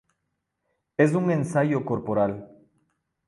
[0.97, 2.49] Es un ensayo corporal.